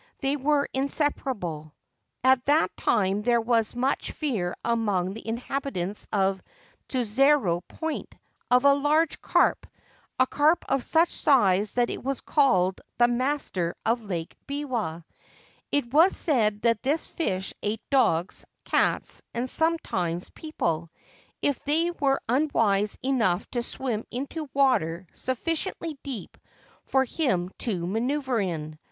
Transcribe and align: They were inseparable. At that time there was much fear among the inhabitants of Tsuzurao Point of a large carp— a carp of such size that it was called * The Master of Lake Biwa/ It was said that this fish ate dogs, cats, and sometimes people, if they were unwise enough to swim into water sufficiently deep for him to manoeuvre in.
They 0.21 0.35
were 0.35 0.67
inseparable. 0.73 1.75
At 2.23 2.45
that 2.45 2.75
time 2.75 3.21
there 3.21 3.39
was 3.39 3.75
much 3.75 4.13
fear 4.13 4.55
among 4.65 5.13
the 5.13 5.27
inhabitants 5.27 6.07
of 6.11 6.41
Tsuzurao 6.89 7.61
Point 7.67 8.15
of 8.49 8.65
a 8.65 8.73
large 8.73 9.21
carp— 9.21 9.67
a 10.19 10.25
carp 10.25 10.65
of 10.67 10.83
such 10.83 11.09
size 11.09 11.73
that 11.73 11.91
it 11.91 12.01
was 12.03 12.19
called 12.19 12.81
* 12.89 12.97
The 12.97 13.07
Master 13.07 13.75
of 13.85 14.01
Lake 14.03 14.35
Biwa/ 14.47 15.03
It 15.71 15.93
was 15.93 16.17
said 16.17 16.63
that 16.63 16.81
this 16.81 17.05
fish 17.05 17.53
ate 17.61 17.87
dogs, 17.91 18.43
cats, 18.65 19.21
and 19.35 19.47
sometimes 19.47 20.31
people, 20.31 20.89
if 21.43 21.63
they 21.63 21.91
were 21.91 22.19
unwise 22.27 22.97
enough 23.03 23.47
to 23.51 23.61
swim 23.61 24.05
into 24.09 24.49
water 24.51 25.05
sufficiently 25.13 25.99
deep 26.01 26.39
for 26.85 27.05
him 27.05 27.49
to 27.59 27.85
manoeuvre 27.85 28.43
in. 28.43 28.79